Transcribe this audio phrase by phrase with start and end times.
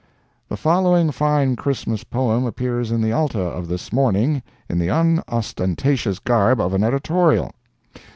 [0.49, 6.17] The following fine Christmas poem appears in the Alta of this morning, in the unostentatious
[6.17, 7.51] garb of an editorial.